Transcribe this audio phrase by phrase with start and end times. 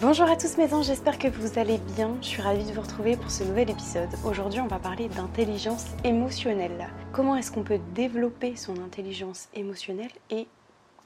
[0.00, 2.16] Bonjour à tous mes anges, j'espère que vous allez bien.
[2.22, 4.08] Je suis ravie de vous retrouver pour ce nouvel épisode.
[4.24, 6.88] Aujourd'hui, on va parler d'intelligence émotionnelle.
[7.12, 10.46] Comment est-ce qu'on peut développer son intelligence émotionnelle et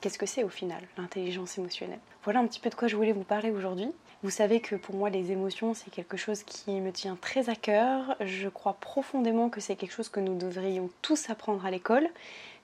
[0.01, 1.99] qu'est-ce que c'est au final l'intelligence émotionnelle?
[2.23, 3.91] Voilà un petit peu de quoi je voulais vous parler aujourd'hui.
[4.23, 7.57] Vous savez que pour moi les émotions c'est quelque chose qui me tient très à
[7.57, 8.15] cœur.
[8.21, 12.09] Je crois profondément que c'est quelque chose que nous devrions tous apprendre à l'école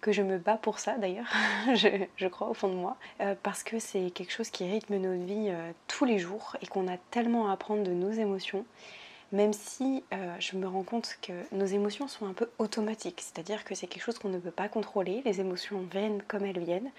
[0.03, 1.33] que je me bats pour ça d'ailleurs,
[1.75, 5.25] je, crois au fond de moi, euh, parce que c'est quelque chose qui rythme notre
[5.25, 8.67] vie euh, tous les jours et qu'on a tellement à apprendre de nos émotions,
[9.31, 13.65] même si euh, je me rends compte que nos émotions sont un peu automatiques, c'est-à-dire
[13.65, 16.91] que c'est quelque chose qu'on ne peut pas contrôler, les émotions viennent comme elles viennent,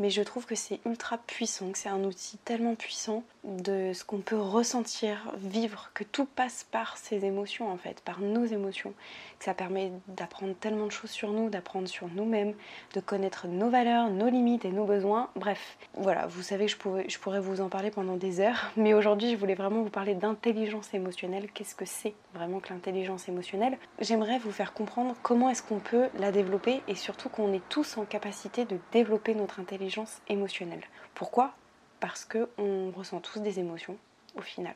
[0.00, 4.02] mais je trouve que c'est ultra puissant, que c'est un outil tellement puissant de ce
[4.02, 8.94] qu'on peut ressentir, vivre, que tout passe par ces émotions en fait, par nos émotions,
[9.38, 12.54] que ça permet d'apprendre tellement de choses sur nous, d'apprendre sur nous-mêmes,
[12.94, 15.28] de connaître nos valeurs, nos limites et nos besoins.
[15.36, 18.70] Bref, voilà, vous savez que je pourrais, je pourrais vous en parler pendant des heures,
[18.76, 21.50] mais aujourd'hui je voulais vraiment vous parler d'intelligence émotionnelle.
[21.52, 23.76] Qu'est-ce que c'est vraiment que l'intelligence émotionnelle?
[24.00, 27.98] J'aimerais vous faire comprendre comment est-ce qu'on peut la développer et surtout qu'on est tous
[27.98, 29.89] en capacité de développer notre intelligence
[30.28, 30.84] émotionnelle.
[31.14, 31.52] Pourquoi?
[32.00, 33.96] Parce qu'on ressent tous des émotions
[34.36, 34.74] au final.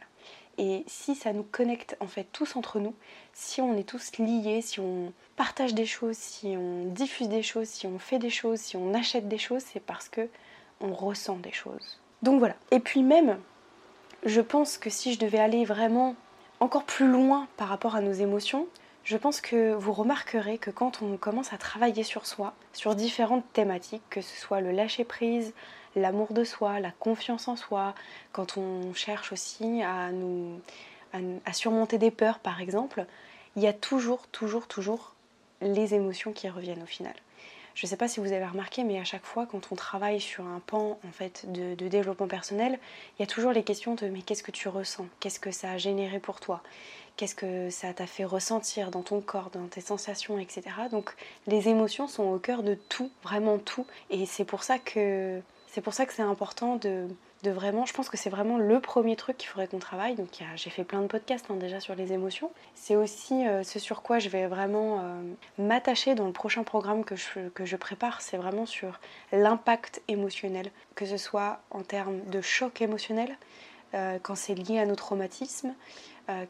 [0.58, 2.94] Et si ça nous connecte en fait tous entre nous,
[3.32, 7.68] si on est tous liés, si on partage des choses, si on diffuse des choses,
[7.68, 10.28] si on fait des choses, si on achète des choses, c'est parce que
[10.80, 12.00] on ressent des choses.
[12.22, 12.54] Donc voilà.
[12.70, 13.38] Et puis même,
[14.24, 16.14] je pense que si je devais aller vraiment
[16.60, 18.68] encore plus loin par rapport à nos émotions,
[19.04, 23.44] je pense que vous remarquerez que quand on commence à travailler sur soi, sur différentes
[23.52, 25.52] thématiques, que ce soit le lâcher-prise,
[25.94, 27.94] l'amour de soi, la confiance en soi,
[28.32, 30.60] quand on cherche aussi à, nous,
[31.12, 33.04] à, surmonter des peurs par exemple,
[33.56, 35.14] il y a toujours, toujours, toujours
[35.60, 37.14] les émotions qui reviennent au final.
[37.74, 40.20] Je ne sais pas si vous avez remarqué, mais à chaque fois, quand on travaille
[40.20, 42.78] sur un pan en fait de, développement personnel,
[43.18, 45.06] il y a toujours les questions de mais qu'est-ce que tu ressens?
[45.18, 46.62] Qu'est-ce que ça a généré pour toi?
[47.16, 50.62] Qu'est-ce que ça t'a fait ressentir dans ton corps, dans tes sensations, etc.
[50.90, 51.14] Donc
[51.46, 53.86] les émotions sont au cœur de tout, vraiment tout.
[54.10, 57.08] Et c'est pour ça que c'est important de,
[57.50, 60.14] vraiment, je pense que c'est vraiment le premier truc qu'il faudrait qu'on travaille.
[60.14, 62.50] Donc j'ai fait plein de podcasts hein, déjà sur les émotions.
[62.74, 65.22] C'est aussi euh, ce sur quoi je vais vraiment euh,
[65.58, 68.20] m'attacher dans le prochain programme que je, prépare.
[68.20, 69.00] C'est vraiment sur
[69.32, 73.36] l'impact émotionnel, que ce soit en termes de choc émotionnel,
[73.94, 75.74] euh, quand c'est lié à nos traumatismes,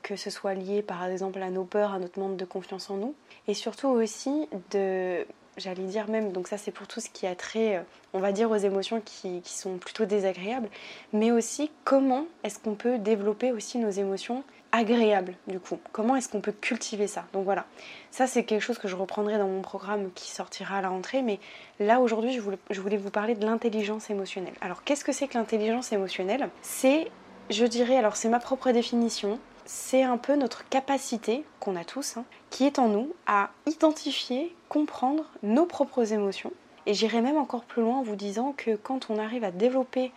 [0.04, 2.96] que ce soit lié par exemple à nos peurs, à notre manque de confiance en
[2.96, 3.16] nous,
[3.48, 7.34] et surtout aussi de, j'allais dire même, donc ça c'est pour tout ce qui a
[7.34, 7.82] trait, euh,
[8.12, 10.68] on va dire, aux émotions qui, sont plutôt désagréables,
[11.12, 16.28] mais aussi comment est-ce qu'on peut développer aussi nos émotions agréables du coup, comment est-ce
[16.28, 17.24] qu'on peut cultiver ça?
[17.32, 17.64] Donc voilà,
[18.10, 21.22] ça c'est quelque chose que je reprendrai dans mon programme qui sortira à la rentrée,
[21.22, 21.38] mais
[21.78, 22.40] là aujourd'hui je
[22.70, 24.54] je voulais vous parler de l'intelligence émotionnelle.
[24.60, 26.48] Alors qu'est-ce que c'est que l'intelligence émotionnelle?
[26.62, 27.10] C'est,
[27.50, 32.16] je dirais, alors c'est ma propre définition, c'est un peu notre capacité qu'on a tous,
[32.16, 36.52] hein, qui est en nous, à identifier, comprendre nos propres émotions.
[36.86, 40.12] Et j'irai même encore plus loin en vous disant que quand on arrive à développer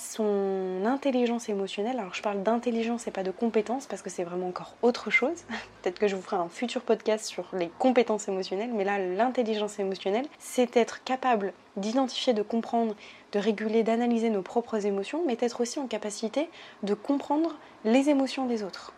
[0.00, 4.48] son intelligence émotionnelle, alors je parle d'intelligence et pas de compétence parce que c'est vraiment
[4.48, 5.44] encore autre chose.
[5.82, 9.78] Peut-être que je vous ferai un futur podcast sur les compétences émotionnelles, mais là l'intelligence
[9.78, 12.96] émotionnelle, c'est être capable d'identifier, de comprendre,
[13.32, 16.48] de réguler, d'analyser nos propres émotions, mais être aussi en capacité
[16.82, 18.92] de comprendre les émotions des autres.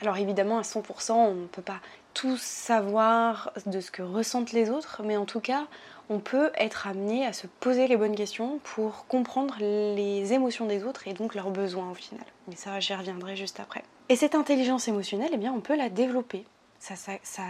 [0.00, 1.80] Alors évidemment à 100% on ne peut pas
[2.14, 5.66] tout savoir de ce que ressentent les autres, mais en tout cas
[6.12, 10.84] on peut être amené à se poser les bonnes questions pour comprendre les émotions des
[10.84, 12.24] autres et donc leurs besoins au final.
[12.48, 13.82] Mais ça, j'y reviendrai juste après.
[14.10, 16.44] Et cette intelligence émotionnelle, eh bien, on peut la développer.
[16.78, 16.96] Ça,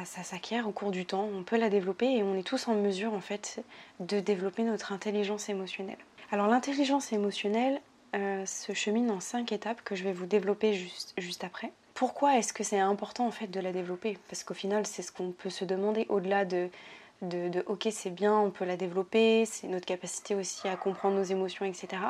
[0.05, 3.15] s'acquiert au cours du temps, on peut la développer et on est tous en mesure
[3.15, 3.65] en fait
[3.99, 5.97] de développer notre intelligence émotionnelle.
[6.31, 7.81] Alors l'intelligence émotionnelle
[8.15, 10.75] euh, se chemine en cinq étapes que je vais vous développer
[11.17, 11.73] juste, après.
[11.95, 14.19] Pourquoi est-ce que c'est important de la développer?
[14.29, 16.69] Parce qu'au final c'est ce qu'on peut se demander au-delà de
[17.23, 21.23] de, ok c'est bien, on peut la développer, c'est notre capacité aussi à comprendre nos
[21.23, 22.03] émotions, etc.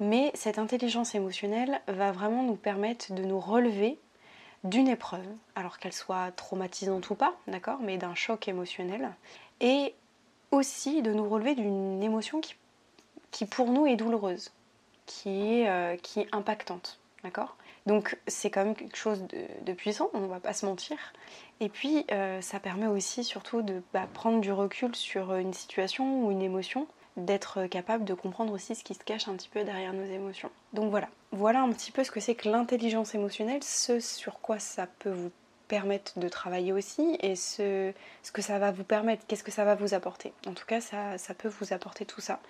[0.00, 3.98] Mais cette intelligence émotionnelle va vraiment nous permettre de nous relever
[4.64, 9.10] d'une épreuve, alors qu'elle soit traumatisante ou pas, d'accord, mais d'un choc émotionnel,
[9.60, 9.94] et
[10.50, 12.40] aussi de nous relever d'une émotion
[13.30, 14.52] qui, pour nous est douloureuse,
[15.06, 16.98] qui est, euh, qui est impactante.
[17.22, 17.56] D'accord
[17.90, 19.24] Donc c'est quand même quelque chose
[19.66, 20.96] de, puissant, on ne va pas se mentir.
[21.58, 26.24] Et puis euh, ça permet aussi surtout de bah, prendre du recul sur une situation
[26.24, 29.64] ou une émotion, d'être capable de comprendre aussi ce qui se cache un petit peu
[29.64, 30.52] derrière nos émotions.
[30.72, 34.60] Donc voilà, voilà un petit peu ce que c'est que l'intelligence émotionnelle, ce sur quoi
[34.60, 35.32] ça peut vous
[35.70, 37.92] permettre de travailler aussi et ce,
[38.24, 40.32] ce que ça va vous permettre, qu'est-ce que ça va vous apporter.
[40.48, 42.40] En tout cas, ça, ça peut vous apporter tout ça.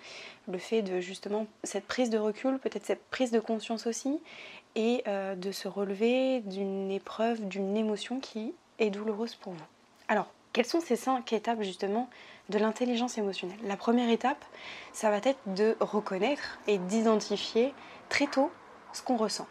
[0.51, 4.19] Le fait de justement cette prise de recul, peut-être cette prise de conscience aussi,
[4.75, 9.63] et euh, de se relever d'une épreuve, d'une émotion qui est douloureuse pour vous.
[10.07, 12.09] Alors, quelles sont ces cinq étapes justement
[12.49, 13.59] de l'intelligence émotionnelle?
[13.63, 14.43] La première étape,
[14.91, 17.73] ça va être de reconnaître et d'identifier
[18.09, 18.51] très tôt
[18.93, 19.47] ce qu'on ressent.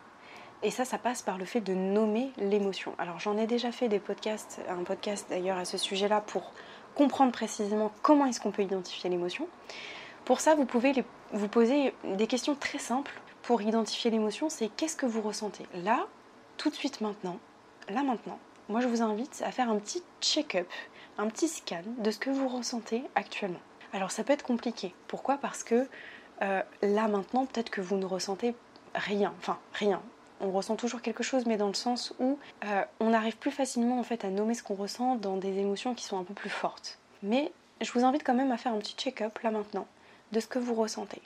[0.62, 2.92] Et ça, ça passe par le fait de nommer l'émotion.
[2.98, 6.52] Alors j'en ai déjà fait des podcasts, un podcast d'ailleurs à ce sujet-là pour
[6.94, 9.48] comprendre précisément comment est-ce qu'on peut identifier l'émotion.
[10.26, 10.92] Pour ça, vous pouvez
[11.32, 13.18] vous poser des questions très simples
[13.50, 14.48] pour identifier l'émotion.
[14.48, 16.06] C'est qu'est-ce que vous ressentez Là,
[16.56, 17.36] tout de suite maintenant,
[17.88, 18.38] là maintenant,
[18.68, 20.68] moi je vous invite à faire un petit check-up,
[21.18, 23.58] un petit scan de ce que vous ressentez actuellement.
[23.92, 24.94] Alors ça peut être compliqué.
[25.08, 25.36] Pourquoi?
[25.36, 25.88] Parce que
[26.42, 28.54] euh, là maintenant, peut-être que vous ne ressentez
[28.94, 30.00] rien, enfin rien,
[30.40, 33.98] on ressent toujours quelque chose, mais dans le sens où euh, on arrive plus facilement
[33.98, 36.50] en fait à nommer ce qu'on ressent dans des émotions qui sont un peu plus
[36.50, 37.00] fortes.
[37.24, 37.50] Mais
[37.80, 39.88] je vous invite quand même à faire un petit check-up là maintenant
[40.30, 41.20] de ce que vous ressentez.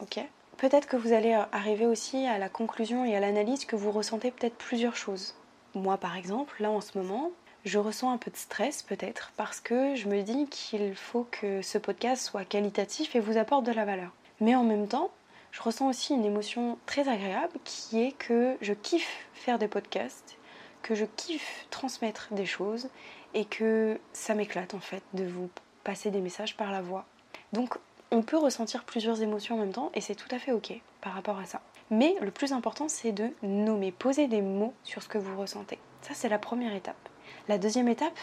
[0.00, 0.18] Ok?
[0.62, 4.30] Peut-être que vous allez arriver aussi à la conclusion et à l'analyse que vous ressentez
[4.30, 5.34] peut-être plusieurs choses.
[5.74, 7.32] Moi par exemple, là en ce moment,
[7.64, 11.62] je ressens un peu de stress peut-être parce que je me dis qu'il faut que
[11.62, 14.12] ce podcast soit qualitatif et vous apporte de la valeur.
[14.38, 15.10] Mais en même temps,
[15.50, 20.38] je ressens aussi une émotion très agréable qui est que je kiffe faire des podcasts,
[20.82, 22.88] que je kiffe transmettre des choses
[23.34, 25.50] et que ça m'éclate en fait de vous
[25.82, 27.04] passer des messages par la voix.
[27.52, 27.78] Donc
[28.12, 31.14] on peut ressentir plusieurs émotions en même temps et c'est tout à fait ok par
[31.14, 31.60] rapport à ça.
[31.90, 35.78] Mais le plus important c'est de nommer, poser des mots sur ce que vous ressentez.
[36.02, 37.08] Ça c'est la première étape.
[37.48, 38.18] La deuxième étape,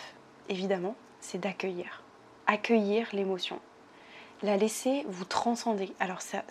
[0.47, 2.03] évidemment, c'est d'accueillir.
[2.47, 3.59] Accueillir l'émotion
[4.41, 5.91] la laisser vous transcender.
[5.99, 6.43] Alors ça,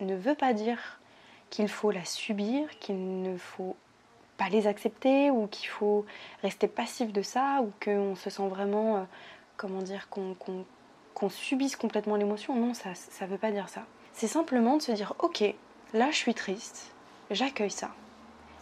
[0.00, 1.00] ne, veut pas dire
[1.50, 3.76] qu'il faut la subir, qu'il ne faut
[4.36, 6.04] pas les accepter ou qu'il faut
[6.42, 9.04] rester passif de ça ou qu'on se sent vraiment, euh,
[9.56, 10.36] comment dire, qu'on
[11.28, 12.54] subisse complètement l'émotion.
[12.54, 13.84] Non, ça ne veut pas dire ça.
[14.12, 15.42] C'est simplement de se dire, ok,
[15.92, 16.92] là je suis triste,
[17.30, 17.90] j'accueille ça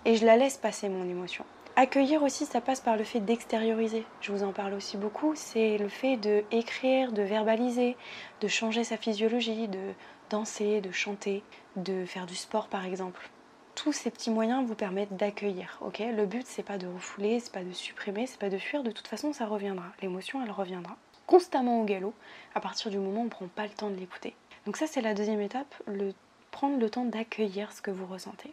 [0.04, 1.44] et je la laisse passer mon émotion.
[1.74, 4.04] Accueillir aussi, ça passe par le fait d'extérioriser.
[4.20, 5.32] Je vous en parle aussi beaucoup.
[5.34, 7.96] C'est le fait de écrire, de verbaliser,
[8.42, 9.92] de changer sa physiologie, de
[10.28, 11.42] danser, de chanter,
[11.76, 13.30] de faire du sport par exemple.
[13.74, 15.78] Tous ces petits moyens vous permettent d'accueillir.
[15.80, 16.00] Ok?
[16.00, 18.82] Le but c'est pas de refouler, c'est pas de supprimer, c'est pas de fuir.
[18.82, 19.86] De toute façon, ça reviendra.
[20.02, 20.96] L'émotion, elle reviendra
[21.26, 22.14] constamment au galop
[22.54, 24.34] à partir du moment où on prend pas le temps de l'écouter.
[24.66, 26.12] Donc ça, c'est la deuxième étape, le
[26.50, 28.52] prendre le temps d'accueillir ce que vous ressentez.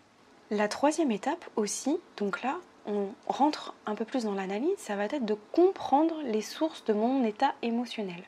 [0.50, 2.58] La troisième étape aussi, donc là,
[2.88, 6.94] on rentre un peu plus dans l'analyse, ça va être de comprendre les sources de
[6.94, 8.24] mon état émotionnel.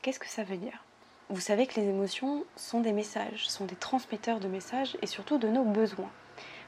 [0.00, 0.84] Qu'est-ce que ça veut dire?
[1.28, 5.36] Vous savez que les émotions sont des messages, sont des transmetteurs de messages et surtout
[5.36, 6.10] de nos besoins.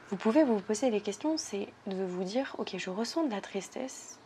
[0.09, 3.41] Vous pouvez vous poser les questions, c'est de vous dire, ok, je ressens de la
[3.41, 4.19] tristesse.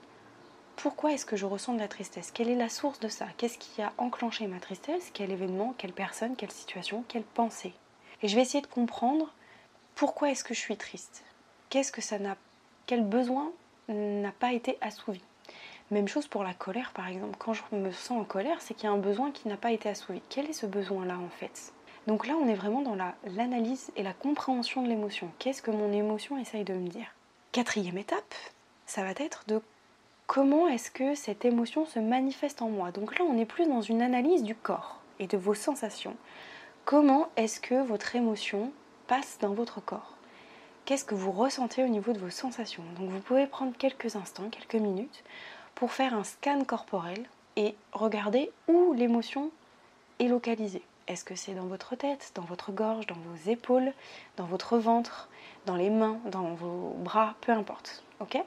[0.76, 2.32] Pourquoi est-ce que je ressens de la tristesse?
[2.32, 3.28] Quelle est la source de ça?
[3.38, 5.10] Qu'est-ce qui a enclenché ma tristesse?
[5.14, 5.74] Quel événement?
[5.78, 6.36] Quelle personne?
[6.36, 7.04] Quelle situation?
[7.08, 7.74] Quelle pensée?
[8.22, 9.34] Et je vais essayer de comprendre
[9.96, 11.24] pourquoi est-ce que je suis triste?
[11.70, 12.38] Qu'est-ce que ça n'a
[12.88, 13.52] quel besoin
[13.88, 15.22] n'a pas été assouvi?
[15.92, 17.36] Même chose pour la colère par exemple.
[17.40, 19.72] Quand je me sens en colère, c'est qu'il y a un besoin qui n'a pas
[19.72, 20.22] été assouvi.
[20.30, 21.74] Quel est ce besoin-là en fait?
[22.08, 25.32] Donc là, on est vraiment dans l'analyse et la compréhension de l'émotion.
[25.40, 27.08] Qu'est-ce que mon émotion essaye de me dire?
[27.52, 28.36] Quatrième étape,
[28.86, 29.62] ça va être de
[30.28, 32.92] comment est-ce que cette émotion se manifeste en moi?
[32.92, 36.16] Donc là, on est plus dans une analyse du corps et de vos sensations.
[36.84, 38.72] Comment est-ce que votre émotion
[39.08, 40.14] passe dans votre corps?
[40.86, 42.84] Qu'est-ce que vous ressentez au niveau de vos sensations?
[43.00, 45.24] Donc vous pouvez prendre quelques instants, quelques minutes
[45.74, 49.50] pour faire un scan corporel et regarder où l'émotion
[50.20, 50.84] est localisée.
[51.08, 53.94] Est-ce que c'est dans votre tête, dans votre gorge, dans vos épaules,
[54.38, 55.30] dans votre ventre,
[55.66, 58.04] dans les mains, dans vos bras, peu importe.
[58.20, 58.38] Ok?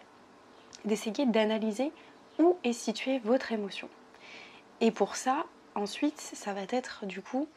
[0.85, 1.93] D'essayer d'analyser
[2.39, 3.89] où est située votre émotion.
[4.81, 5.45] Et pour ça,
[5.75, 7.49] ensuite, ça va être du coup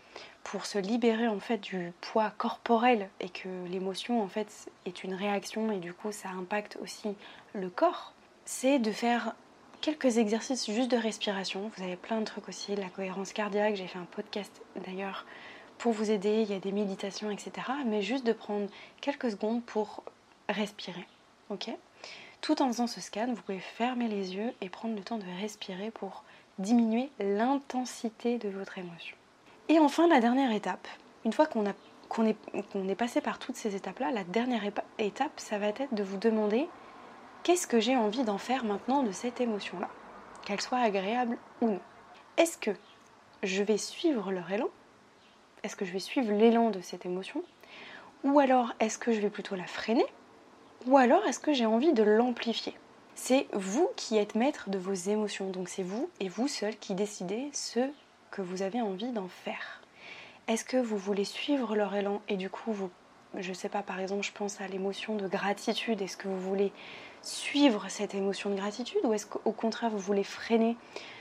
[0.43, 5.13] pour se libérer en fait du poids corporel et que l'émotion en fait est une
[5.13, 7.15] réaction et du coup ça impacte aussi
[7.53, 8.13] le corps,
[8.45, 9.35] c'est de faire
[9.81, 11.71] quelques exercices juste de respiration.
[11.75, 15.25] Vous avez plein de trucs aussi, la cohérence cardiaque, j'ai fait un podcast d'ailleurs
[15.77, 17.51] pour vous aider, il y a des méditations, etc.
[17.87, 18.67] Mais juste de prendre
[19.01, 20.03] quelques secondes pour
[20.47, 21.07] respirer.
[21.49, 21.71] Ok?
[22.41, 25.25] Tout en faisant ce scan, vous pouvez fermer les yeux et prendre le temps de
[25.39, 26.23] respirer pour
[26.57, 29.15] diminuer l'intensité de votre émotion.
[29.69, 30.87] Et enfin, la dernière étape,
[31.23, 31.65] une fois qu'on
[32.25, 34.63] est, passé par toutes ces étapes-là, la dernière
[34.97, 36.67] étape, ça va être de vous demander
[37.43, 39.89] qu'est-ce que j'ai envie d'en faire maintenant de cette émotion-là,
[40.43, 41.79] qu'elle soit agréable ou non.
[42.37, 42.71] Est-ce que
[43.43, 44.69] je vais suivre leur élan?
[45.61, 47.43] Est-ce que je vais suivre l'élan de cette émotion?
[48.23, 50.05] Ou alors est-ce que je vais plutôt la freiner?
[50.87, 52.73] Ou alors est-ce que j'ai envie de l'amplifier?
[53.13, 56.95] C'est vous qui êtes maître de vos émotions, donc c'est vous et vous seul qui
[56.95, 57.79] décidez ce
[58.31, 59.81] que vous avez envie d'en faire.
[60.47, 62.21] Est-ce que vous voulez suivre leur élan?
[62.29, 62.89] Et du coup vous
[63.37, 66.01] je sais pas, par exemple, je pense à l'émotion de gratitude.
[66.01, 66.73] Est-ce que vous voulez
[67.21, 68.99] suivre cette émotion de gratitude?
[69.03, 70.75] Ou est-ce qu'au contraire vous voulez freiner?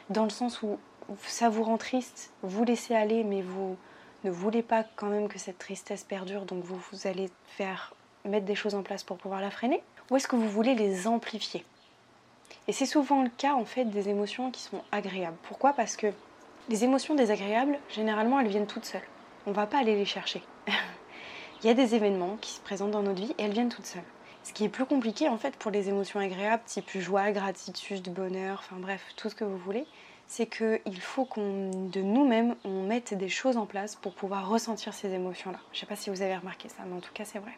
[0.08, 0.78] Dans le sens où
[1.22, 3.76] ça vous rend triste, vous laissez aller, mais vous
[4.24, 7.94] ne voulez pas quand même que cette tristesse perdure, donc vous, vous allez faire
[8.28, 11.06] mettre des choses en place pour pouvoir la freiner Ou est-ce que vous voulez les
[11.06, 11.64] amplifier?
[12.68, 15.36] Et c'est souvent le cas en fait des émotions qui sont agréables.
[15.42, 15.72] Pourquoi?
[15.72, 16.12] Parce que
[16.68, 19.00] les émotions désagréables, généralement, elles viennent toutes seules.
[19.46, 20.42] On ne va pas aller les chercher.
[21.62, 23.86] Il y a des événements qui se présentent dans notre vie et elles viennent toutes
[23.86, 24.02] seules.
[24.44, 28.62] Ce qui est plus compliqué en fait pour les émotions agréables, type joie, gratitude, bonheur,
[28.64, 29.84] enfin bref, tout ce que vous voulez,
[30.26, 34.94] c'est qu'il faut qu'on, de nous-mêmes, on mette des choses en place pour pouvoir ressentir
[34.94, 35.58] ces émotions-là.
[35.72, 37.52] Je ne sais pas si vous avez remarqué ça, mais en tout cas c'est vrai.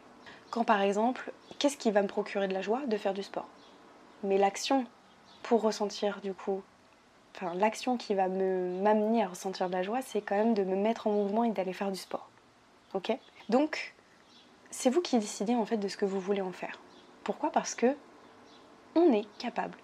[0.53, 3.47] Quand par exemple, qu'est-ce qui va me procurer de la joie De faire du sport?
[4.21, 4.85] Mais l'action
[5.41, 6.61] pour ressentir du coup,
[7.35, 10.63] enfin l'action qui va me, m'amener à ressentir de la joie, c'est quand même de
[10.63, 12.29] me mettre en mouvement et d'aller faire du sport.
[12.93, 13.17] Ok?
[13.49, 13.95] Donc,
[14.69, 16.79] c'est vous qui décidez en fait de ce que vous voulez en faire.
[17.23, 17.51] Pourquoi?
[17.51, 17.95] Parce que
[18.93, 19.79] on est capable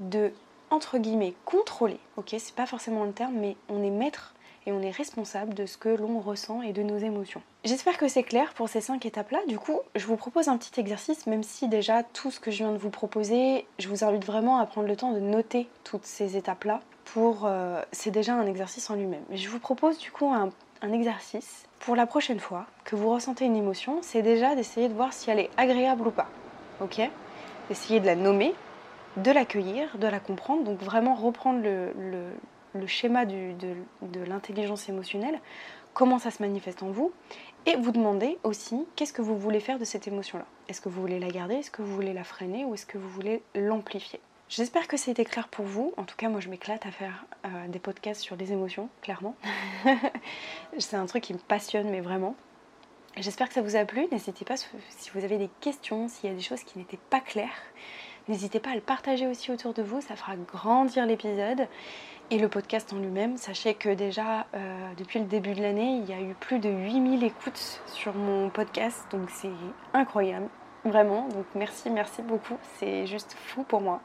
[0.00, 0.30] de
[0.68, 4.34] entre guillemets contrôler, ok, c'est pas forcément le terme, mais on est maître
[4.66, 7.42] et on est responsable de ce que l'on ressent et de nos émotions.
[7.64, 9.38] J'espère que c'est clair pour ces cinq étapes-là.
[9.48, 12.58] Du coup, je vous propose un petit exercice, même si déjà tout ce que je
[12.58, 16.04] viens de vous proposer, je vous invite vraiment à prendre le temps de noter toutes
[16.04, 16.80] ces étapes-là.
[17.04, 19.22] Pour, euh, c'est déjà un exercice en lui-même.
[19.32, 20.50] Je vous propose du coup un,
[20.82, 24.94] un exercice pour la prochaine fois que vous ressentez une émotion, c'est déjà d'essayer de
[24.94, 26.28] voir si elle est agréable ou pas.
[26.80, 27.00] Ok?
[27.70, 28.54] Essayez de la nommer,
[29.16, 31.92] de l'accueillir, de la comprendre, donc vraiment reprendre le,
[32.84, 33.54] schéma de,
[34.26, 35.40] l'intelligence émotionnelle,
[35.94, 37.12] comment ça se manifeste en vous,
[37.64, 40.44] et vous demander aussi qu'est-ce que vous voulez faire de cette émotion-là?
[40.68, 42.64] Est-ce que vous voulez la garder, est-ce que vous voulez la freiner?
[42.64, 44.20] Ou est-ce que vous voulez l'amplifier?
[44.48, 45.92] J'espère que c'était clair pour vous.
[45.96, 49.34] En tout cas, moi, je m'éclate à faire euh, des podcasts sur les émotions, clairement.
[50.78, 52.36] C'est un truc qui me passionne, mais vraiment.
[53.16, 54.06] J'espère que ça vous a plu.
[54.12, 57.20] N'hésitez pas si vous avez des questions, s'il y a des choses qui n'étaient pas
[57.20, 57.62] claires.
[58.28, 61.68] N'hésitez pas à le partager aussi autour de vous, ça fera grandir l'épisode.
[62.30, 66.10] Et le podcast en lui-même, sachez que déjà euh, depuis le début de l'année, il
[66.10, 69.52] y a eu plus de 8000 écoutes sur mon podcast, donc c'est
[69.94, 70.48] incroyable,
[70.84, 71.28] vraiment.
[71.28, 74.00] Donc merci, merci beaucoup, c'est juste fou pour moi.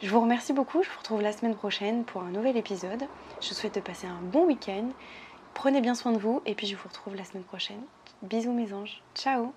[0.00, 3.04] Je vous remercie beaucoup, je vous retrouve la semaine prochaine pour un nouvel épisode.
[3.42, 4.88] Je vous souhaite de passer un bon week-end.
[5.52, 7.82] Prenez bien soin de vous et puis je vous retrouve la semaine prochaine.
[8.22, 9.52] Bisous mes anges, ciao